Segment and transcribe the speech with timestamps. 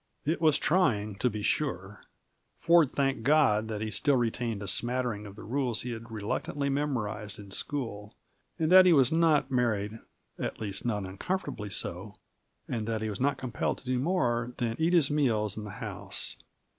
[0.25, 2.05] It was trying, to be sure.
[2.57, 6.69] Ford thanked God that he still retained a smattering of the rules he had reluctantly
[6.69, 8.15] memorized in school,
[8.57, 9.99] and that he was not married
[10.39, 12.15] (at least, not uncomfortably so),
[12.67, 15.69] and that he was not compelled to do more than eat his meals in the
[15.69, 16.35] house.